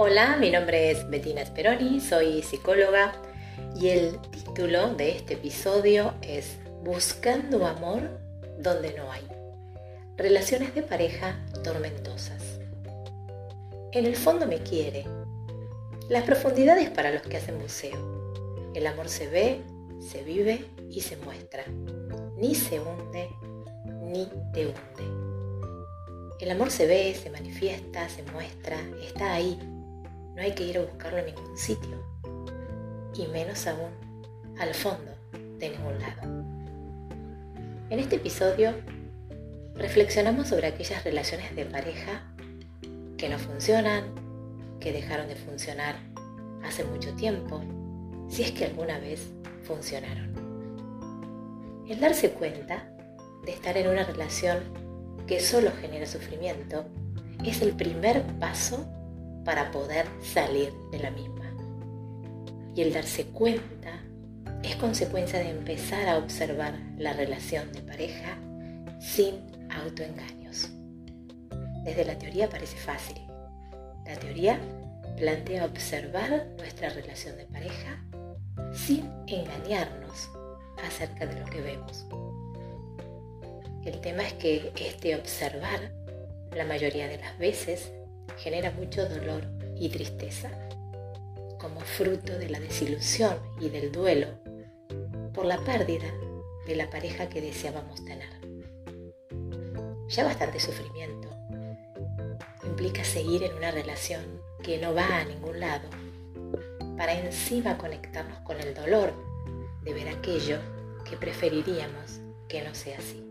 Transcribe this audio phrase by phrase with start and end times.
[0.00, 3.20] Hola, mi nombre es Bettina Speroni, soy psicóloga
[3.74, 8.02] y el título de este episodio es Buscando amor
[8.60, 9.26] donde no hay.
[10.16, 12.60] Relaciones de pareja tormentosas.
[13.90, 15.04] En el fondo me quiere.
[16.08, 18.30] Las profundidades para los que hacen buceo.
[18.76, 19.62] El amor se ve,
[19.98, 21.64] se vive y se muestra.
[22.36, 23.30] Ni se hunde,
[24.04, 26.38] ni te hunde.
[26.38, 29.58] El amor se ve, se manifiesta, se muestra, está ahí.
[30.38, 32.00] No hay que ir a buscarlo en ningún sitio.
[33.12, 33.90] Y menos aún
[34.60, 35.10] al fondo
[35.58, 36.22] de ningún lado.
[37.90, 38.72] En este episodio
[39.74, 42.22] reflexionamos sobre aquellas relaciones de pareja
[43.16, 44.14] que no funcionan,
[44.78, 45.96] que dejaron de funcionar
[46.62, 47.60] hace mucho tiempo,
[48.28, 49.26] si es que alguna vez
[49.64, 50.34] funcionaron.
[51.88, 52.88] El darse cuenta
[53.44, 54.60] de estar en una relación
[55.26, 56.84] que solo genera sufrimiento
[57.44, 58.88] es el primer paso
[59.48, 61.50] para poder salir de la misma.
[62.76, 63.98] Y el darse cuenta
[64.62, 68.36] es consecuencia de empezar a observar la relación de pareja
[69.00, 69.36] sin
[69.70, 70.68] autoengaños.
[71.82, 73.16] Desde la teoría parece fácil.
[74.04, 74.60] La teoría
[75.16, 78.04] plantea observar nuestra relación de pareja
[78.74, 80.28] sin engañarnos
[80.86, 82.04] acerca de lo que vemos.
[83.86, 85.90] El tema es que este observar,
[86.54, 87.90] la mayoría de las veces,
[88.36, 89.44] genera mucho dolor
[89.76, 90.50] y tristeza,
[91.58, 94.28] como fruto de la desilusión y del duelo
[95.32, 96.06] por la pérdida
[96.66, 98.28] de la pareja que deseábamos tener.
[100.08, 101.28] Ya bastante sufrimiento
[102.64, 104.22] implica seguir en una relación
[104.62, 105.88] que no va a ningún lado
[106.96, 109.12] para encima conectarnos con el dolor
[109.82, 110.58] de ver aquello
[111.08, 113.24] que preferiríamos que no sea así.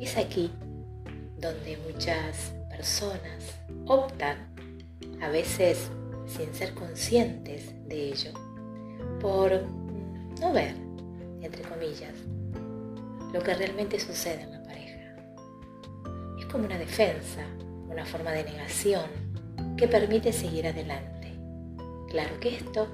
[0.00, 0.50] Es aquí
[1.36, 4.38] donde muchas personas optan,
[5.20, 5.88] a veces
[6.26, 8.32] sin ser conscientes de ello,
[9.20, 9.52] por
[10.40, 10.74] no ver,
[11.42, 12.14] entre comillas,
[13.32, 15.14] lo que realmente sucede en la pareja.
[16.40, 17.46] Es como una defensa,
[17.88, 19.06] una forma de negación
[19.76, 21.12] que permite seguir adelante
[22.08, 22.88] Claro que esto,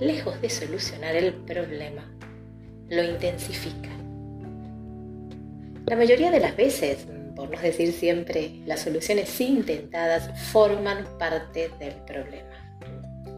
[0.00, 2.10] lejos de solucionar el problema,
[2.88, 3.90] lo intensifica.
[5.86, 7.06] La mayoría de las veces,
[7.38, 12.80] por no decir siempre, las soluciones intentadas forman parte del problema.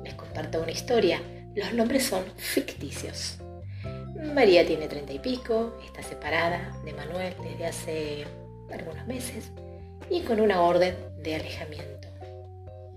[0.02, 1.20] Les comparto una historia.
[1.54, 3.36] Los nombres son ficticios.
[4.34, 8.24] María tiene treinta y pico, está separada de Manuel desde hace
[8.72, 9.50] algunos meses
[10.08, 12.08] y con una orden de alejamiento.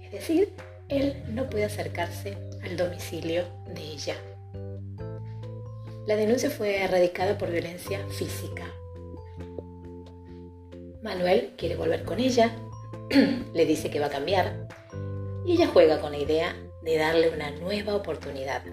[0.01, 0.53] Es decir,
[0.87, 3.43] él no puede acercarse al domicilio
[3.75, 4.15] de ella.
[6.07, 8.63] La denuncia fue erradicada por violencia física.
[11.03, 12.55] Manuel quiere volver con ella,
[13.53, 14.67] le dice que va a cambiar
[15.45, 18.63] y ella juega con la idea de darle una nueva oportunidad.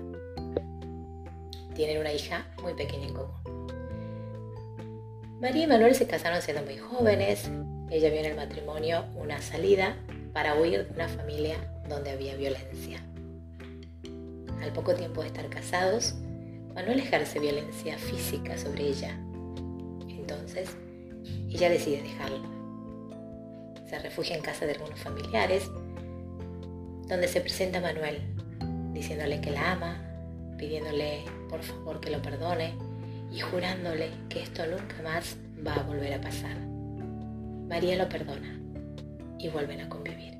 [1.74, 3.66] Tienen una hija muy pequeña en común.
[5.40, 7.50] María y Manuel se casaron siendo muy jóvenes.
[7.90, 9.96] Ella vio en el matrimonio una salida
[10.32, 11.56] para huir de una familia
[11.88, 13.00] donde había violencia.
[14.62, 16.14] Al poco tiempo de estar casados,
[16.74, 19.18] Manuel ejerce violencia física sobre ella.
[20.08, 20.76] Entonces,
[21.50, 22.48] ella decide dejarlo.
[23.88, 25.70] Se refugia en casa de algunos familiares,
[27.08, 28.20] donde se presenta Manuel,
[28.92, 30.00] diciéndole que la ama,
[30.56, 32.74] pidiéndole por favor que lo perdone
[33.32, 35.36] y jurándole que esto nunca más
[35.66, 36.56] va a volver a pasar.
[37.68, 38.60] María lo perdona
[39.38, 40.34] y vuelven a convivir.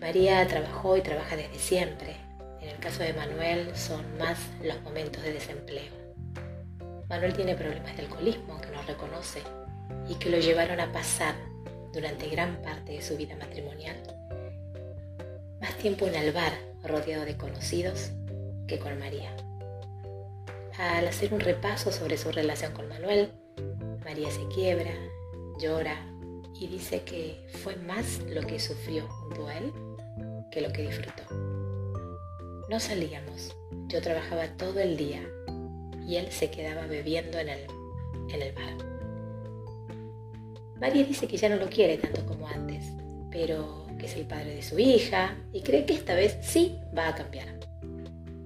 [0.00, 2.16] María trabajó y trabaja desde siempre.
[2.60, 6.05] En el caso de Manuel son más los momentos de desempleo.
[7.08, 9.42] Manuel tiene problemas de alcoholismo que no reconoce
[10.08, 11.34] y que lo llevaron a pasar
[11.92, 13.96] durante gran parte de su vida matrimonial
[15.60, 16.52] más tiempo en el bar
[16.84, 18.10] rodeado de conocidos
[18.66, 19.34] que con María.
[20.78, 23.32] Al hacer un repaso sobre su relación con Manuel,
[24.04, 24.92] María se quiebra,
[25.58, 25.96] llora
[26.54, 29.72] y dice que fue más lo que sufrió junto a él
[30.50, 31.22] que lo que disfrutó.
[32.68, 33.56] No salíamos,
[33.88, 35.22] yo trabajaba todo el día
[36.06, 37.60] y él se quedaba bebiendo en el,
[38.30, 38.74] en el bar.
[40.78, 42.84] María dice que ya no lo quiere tanto como antes,
[43.30, 47.08] pero que es el padre de su hija y cree que esta vez sí va
[47.08, 47.48] a cambiar.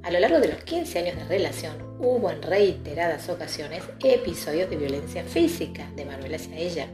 [0.02, 4.76] A lo largo de los 15 años de relación hubo en reiteradas ocasiones episodios de
[4.76, 6.88] violencia física de Manuel hacia ella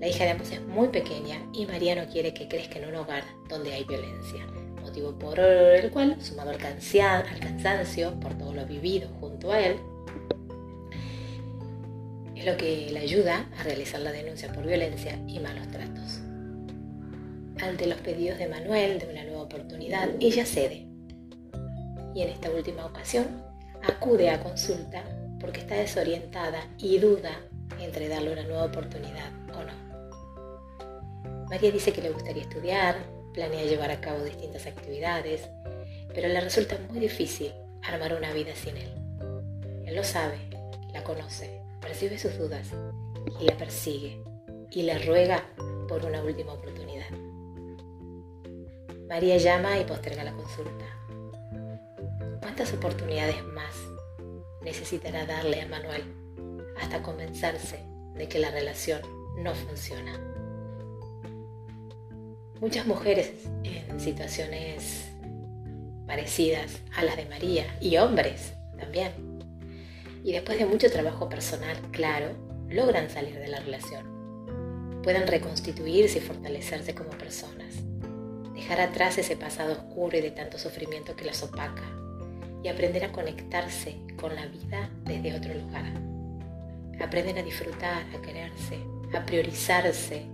[0.00, 2.96] la hija de ambos es muy pequeña y María no quiere que crezca en un
[2.96, 4.46] hogar donde hay violencia,
[4.86, 9.76] motivo por el cual, sumado al, cansancio por todo lo vivido junto a él,
[12.36, 16.20] es lo que le ayuda a realizar la denuncia por violencia y malos tratos.
[17.60, 20.86] ante los pedidos de Manuel de una nueva oportunidad, ella cede.
[22.14, 23.26] Y en esta última ocasión
[23.82, 25.02] acude a consulta
[25.40, 27.40] porque está desorientada y duda
[27.80, 31.46] entre darle una nueva oportunidad o no.
[31.48, 35.42] María dice que le gustaría estudiar, planea llevar a cabo distintas actividades,
[36.14, 37.52] pero le resulta muy difícil
[37.82, 38.90] armar una vida sin él.
[39.84, 40.38] Él lo sabe,
[40.94, 42.68] la conoce, percibe sus dudas
[43.38, 44.22] y la persigue
[44.70, 45.44] y le ruega
[45.86, 47.10] por una última oportunidad.
[49.06, 50.86] María llama y posterga la consulta.
[52.40, 53.74] ¿Cuántas oportunidades más
[54.62, 56.04] necesitará darle a Manuel
[56.80, 57.80] hasta convencerse
[58.14, 59.02] de que la relación
[59.36, 60.35] no funciona?
[62.60, 63.32] Muchas mujeres
[63.64, 65.04] en situaciones
[66.06, 69.12] parecidas a las de María y hombres también.
[70.24, 72.28] Y después de mucho trabajo personal, claro,
[72.70, 75.02] logran salir de la relación.
[75.02, 77.74] Pueden reconstituirse y fortalecerse como personas.
[78.54, 81.84] Dejar atrás ese pasado oscuro y de tanto sufrimiento que las opaca.
[82.64, 85.92] Y aprender a conectarse con la vida desde otro lugar.
[87.00, 88.78] Aprenden a disfrutar, a quererse,
[89.14, 90.24] a priorizarse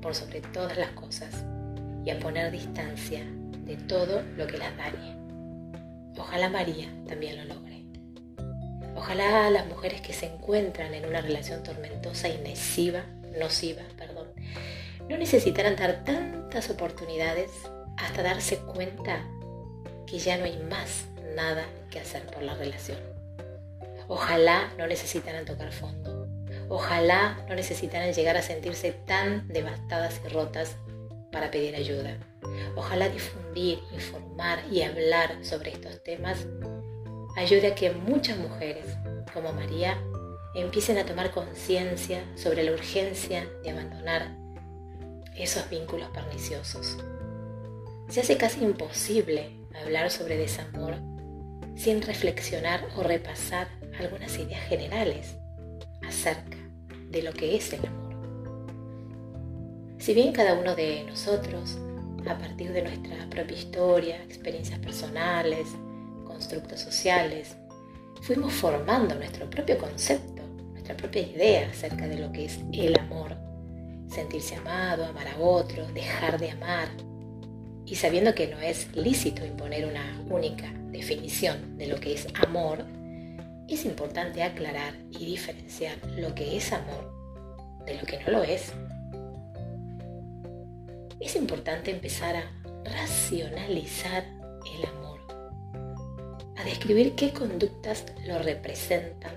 [0.00, 1.44] por sobre todas las cosas
[2.06, 3.20] y a poner distancia
[3.64, 5.16] de todo lo que las dañe.
[6.16, 7.84] Ojalá María también lo logre.
[8.94, 13.04] Ojalá las mujeres que se encuentran en una relación tormentosa y nociva,
[13.38, 14.28] nociva, perdón,
[15.08, 17.50] no necesitaran dar tantas oportunidades
[17.96, 19.26] hasta darse cuenta
[20.06, 22.98] que ya no hay más nada que hacer por la relación.
[24.06, 26.28] Ojalá no necesitaran tocar fondo.
[26.68, 30.76] Ojalá no necesitaran llegar a sentirse tan devastadas y rotas
[31.36, 32.16] para pedir ayuda.
[32.76, 36.46] Ojalá difundir, informar y hablar sobre estos temas
[37.36, 38.86] ayude a que muchas mujeres,
[39.34, 40.02] como María,
[40.54, 44.34] empiecen a tomar conciencia sobre la urgencia de abandonar
[45.36, 46.96] esos vínculos perniciosos.
[48.08, 50.94] Se hace casi imposible hablar sobre desamor
[51.76, 53.68] sin reflexionar o repasar
[54.00, 55.36] algunas ideas generales
[56.02, 56.56] acerca
[57.10, 58.05] de lo que es el amor.
[60.06, 61.78] Si bien cada uno de nosotros,
[62.30, 65.66] a partir de nuestra propia historia, experiencias personales,
[66.24, 67.56] constructos sociales,
[68.22, 73.36] fuimos formando nuestro propio concepto, nuestra propia idea acerca de lo que es el amor,
[74.08, 76.86] sentirse amado, amar a otro, dejar de amar,
[77.84, 82.84] y sabiendo que no es lícito imponer una única definición de lo que es amor,
[83.68, 87.12] es importante aclarar y diferenciar lo que es amor
[87.86, 88.72] de lo que no lo es.
[91.20, 92.52] Es importante empezar a
[92.84, 94.24] racionalizar
[94.74, 95.20] el amor,
[96.56, 99.34] a describir qué conductas lo representan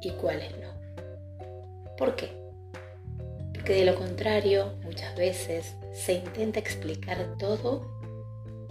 [0.00, 0.70] y cuáles no.
[1.98, 2.30] ¿Por qué?
[3.52, 8.00] Porque de lo contrario, muchas veces se intenta explicar todo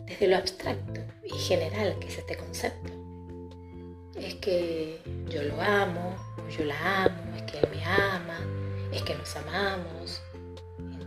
[0.06, 2.92] desde lo abstracto y general que es este concepto.
[4.16, 5.00] Es que
[5.30, 6.16] yo lo amo,
[6.50, 8.40] yo la amo, es que él me ama,
[8.92, 10.22] es que nos amamos.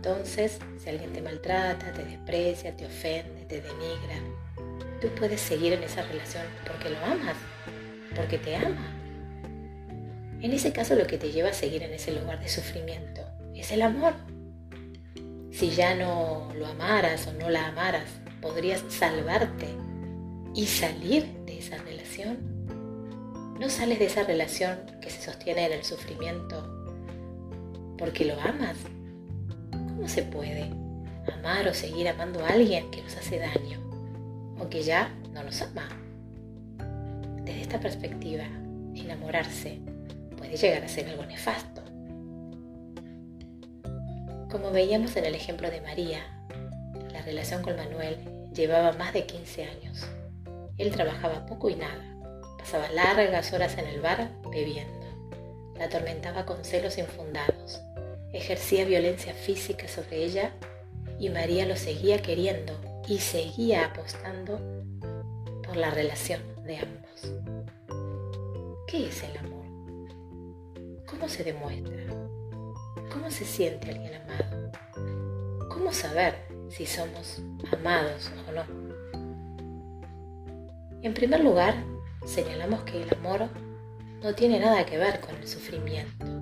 [0.05, 4.19] Entonces, si alguien te maltrata, te desprecia, te ofende, te denigra,
[4.99, 7.37] tú puedes seguir en esa relación porque lo amas,
[8.13, 8.93] porque te ama.
[10.41, 13.21] En ese caso lo que te lleva a seguir en ese lugar de sufrimiento
[13.55, 14.13] es el amor.
[15.51, 18.09] Si ya no lo amaras o no la amaras,
[18.41, 19.69] podrías salvarte
[20.53, 22.39] y salir de esa relación.
[23.57, 26.91] No sales de esa relación que se sostiene en el sufrimiento
[27.97, 28.75] porque lo amas.
[30.03, 30.69] ¿Cómo se puede
[31.33, 33.79] amar o seguir amando a alguien que nos hace daño
[34.59, 35.87] o que ya no nos ama?
[37.45, 38.43] Desde esta perspectiva,
[38.95, 39.79] enamorarse
[40.37, 41.83] puede llegar a ser algo nefasto.
[44.51, 46.19] Como veíamos en el ejemplo de María,
[47.13, 48.17] la relación con Manuel
[48.53, 50.05] llevaba más de 15 años.
[50.77, 52.03] Él trabajaba poco y nada.
[52.57, 55.07] Pasaba largas horas en el bar bebiendo.
[55.77, 57.79] La atormentaba con celos infundados.
[58.33, 60.55] Ejercía violencia física sobre ella
[61.19, 62.73] y María lo seguía queriendo
[63.07, 64.59] y seguía apostando
[65.63, 67.31] por la relación de ambos.
[68.87, 69.65] ¿Qué es el amor?
[71.05, 72.05] ¿Cómo se demuestra?
[73.11, 74.71] ¿Cómo se siente alguien amado?
[75.69, 76.33] ¿Cómo saber
[76.69, 77.39] si somos
[77.71, 78.63] amados o no?
[81.03, 81.75] En primer lugar,
[82.25, 83.47] señalamos que el amor
[84.23, 86.32] no tiene nada que ver con el sufrimiento,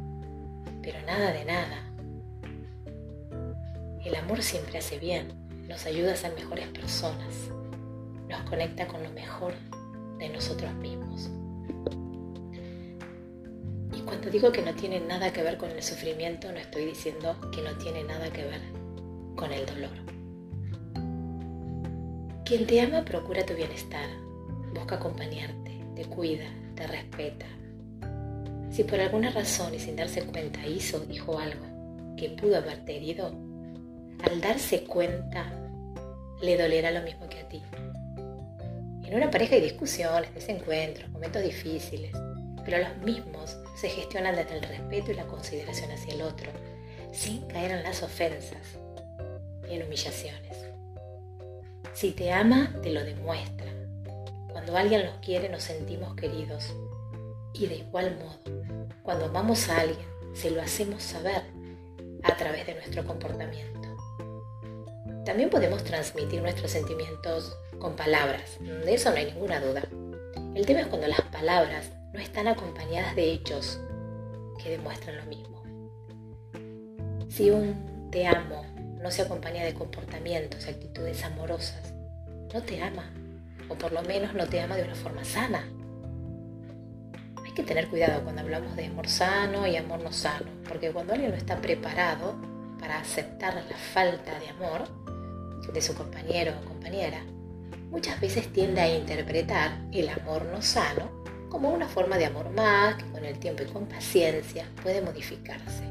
[0.81, 1.87] pero nada de nada.
[4.03, 5.27] El amor siempre hace bien,
[5.67, 7.49] nos ayuda a ser mejores personas,
[8.27, 9.53] nos conecta con lo mejor
[10.17, 11.29] de nosotros mismos.
[14.11, 17.61] Cuando digo que no tiene nada que ver con el sufrimiento, no estoy diciendo que
[17.61, 18.61] no tiene nada que ver
[19.37, 19.89] con el dolor.
[22.43, 24.09] Quien te ama procura tu bienestar,
[24.73, 26.43] busca acompañarte, te cuida,
[26.75, 27.45] te respeta.
[28.81, 32.97] Si por alguna razón y sin darse cuenta hizo o dijo algo que pudo haberte
[32.97, 33.27] herido,
[34.23, 35.53] al darse cuenta
[36.41, 37.61] le dolerá lo mismo que a ti.
[39.05, 42.11] En una pareja hay discusiones, desencuentros, momentos difíciles,
[42.65, 46.49] pero los mismos se gestionan desde el respeto y la consideración hacia el otro,
[47.11, 48.79] sin caer en las ofensas
[49.69, 50.57] y en humillaciones.
[51.93, 53.67] Si te ama, te lo demuestra.
[54.51, 56.73] Cuando alguien nos quiere, nos sentimos queridos.
[57.53, 61.43] Y de igual modo, cuando amamos a alguien, se lo hacemos saber
[62.23, 63.95] a través de nuestro comportamiento.
[65.25, 69.83] También podemos transmitir nuestros sentimientos con palabras, de eso no hay ninguna duda.
[70.55, 73.79] El tema es cuando las palabras no están acompañadas de hechos
[74.61, 75.63] que demuestran lo mismo.
[77.29, 78.65] Si un te amo
[79.01, 81.93] no se acompaña de comportamientos actitudes amorosas,
[82.53, 83.11] no te ama,
[83.69, 85.63] o por lo menos no te ama de una forma sana.
[87.51, 91.11] Hay que tener cuidado cuando hablamos de amor sano y amor no sano, porque cuando
[91.11, 92.37] alguien no está preparado
[92.79, 94.87] para aceptar la falta de amor
[95.73, 97.25] de su compañero o compañera,
[97.89, 101.11] muchas veces tiende a interpretar el amor no sano
[101.49, 105.83] como una forma de amor más que con el tiempo y con paciencia puede modificarse.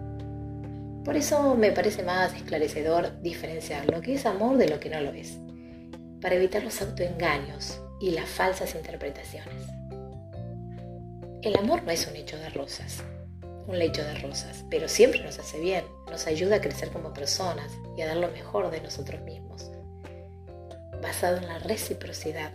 [1.05, 5.03] Por eso me parece más esclarecedor diferenciar lo que es amor de lo que no
[5.03, 5.37] lo es,
[6.23, 9.80] para evitar los autoengaños y las falsas interpretaciones.
[11.43, 13.03] El amor no es un hecho de rosas,
[13.67, 17.73] un lecho de rosas, pero siempre nos hace bien, nos ayuda a crecer como personas
[17.97, 19.71] y a dar lo mejor de nosotros mismos.
[21.01, 22.53] Basado en la reciprocidad,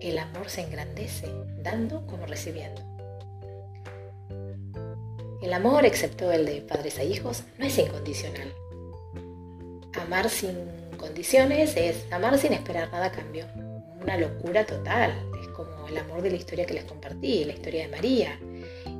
[0.00, 2.80] el amor se engrandece dando como recibiendo.
[5.42, 8.50] El amor, excepto el de padres a hijos, no es incondicional.
[10.00, 10.56] Amar sin
[10.96, 13.44] condiciones es amar sin esperar nada a cambio.
[14.00, 15.12] Una locura total.
[15.88, 18.38] El amor de la historia que les compartí, la historia de María,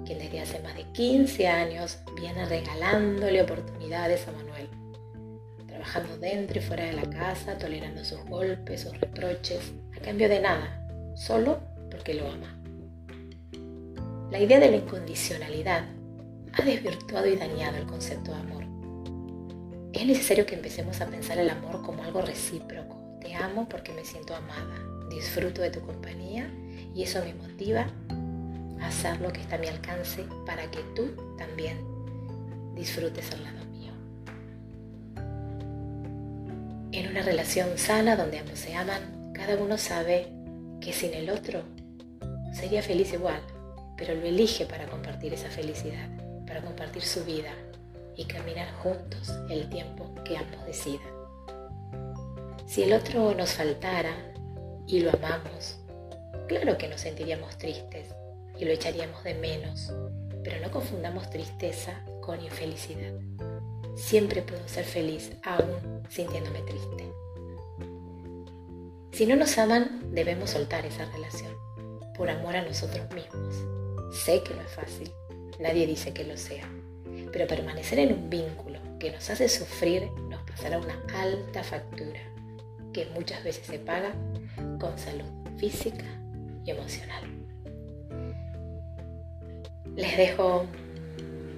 [0.04, 4.68] quien desde hace más de 15 años viene regalándole oportunidades a Manuel.
[5.66, 10.40] Trabajando dentro y fuera de la casa, tolerando sus golpes, sus reproches, a cambio de
[10.40, 11.58] nada, solo
[11.90, 12.56] porque lo ama.
[14.30, 15.86] La idea de la incondicionalidad
[16.52, 18.64] ha desvirtuado y dañado el concepto de amor.
[19.92, 23.18] Es necesario que empecemos a pensar el amor como algo recíproco.
[23.20, 24.78] Te amo porque me siento amada,
[25.10, 26.50] disfruto de tu compañía
[26.94, 27.86] y eso me motiva
[28.80, 31.78] a hacer lo que está a mi alcance para que tú también
[32.74, 33.92] disfrutes al lado mío.
[36.92, 40.32] En una relación sana donde ambos se aman, cada uno sabe
[40.80, 41.62] que sin el otro
[42.52, 43.40] sería feliz igual,
[43.96, 46.08] pero lo elige para compartir esa felicidad,
[46.46, 47.52] para compartir su vida
[48.16, 51.16] y caminar juntos el tiempo que ambos decidan.
[52.66, 54.14] Si el otro nos faltara
[54.86, 55.78] y lo amamos,
[56.46, 58.08] claro que nos sentiríamos tristes
[58.58, 59.92] y lo echaríamos de menos,
[60.42, 63.12] pero no confundamos tristeza con infelicidad.
[63.96, 67.12] Siempre puedo ser feliz aún sintiéndome triste.
[69.12, 71.54] Si no nos aman, debemos soltar esa relación,
[72.14, 73.56] por amor a nosotros mismos.
[74.12, 75.10] Sé que no es fácil,
[75.58, 76.68] nadie dice que lo sea,
[77.32, 82.20] pero permanecer en un vínculo que nos hace sufrir nos pasará una alta factura,
[82.92, 84.12] que muchas veces se paga
[84.78, 85.24] con salud
[85.58, 86.04] física
[86.70, 87.24] emocional.
[89.96, 90.66] Les dejo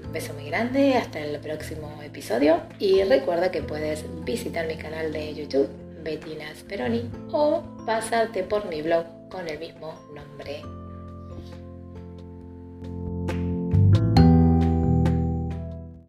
[0.04, 5.12] un beso muy grande, hasta el próximo episodio y recuerda que puedes visitar mi canal
[5.12, 5.68] de YouTube
[6.02, 10.62] Bettina Speroni o pasarte por mi blog con el mismo nombre